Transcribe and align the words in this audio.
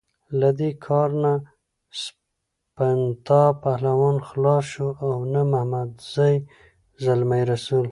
له 0.39 0.49
دې 0.59 0.71
کار 0.85 1.09
نه 1.23 1.33
سپنتا 2.01 3.43
پهلوان 3.63 4.17
خلاص 4.27 4.63
شو 4.73 4.87
او 5.03 5.11
نه 5.33 5.41
محمدزی 5.51 6.35
زلمی 7.03 7.41
رسول. 7.51 7.79